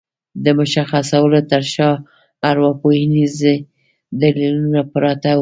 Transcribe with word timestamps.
د 0.43 0.45
مشخصولو 0.59 1.39
تر 1.51 1.63
شا 1.73 1.89
ارواپوهنيز 2.49 3.35
دليلونه 4.21 4.81
پراته 4.91 5.31
دي. 5.33 5.39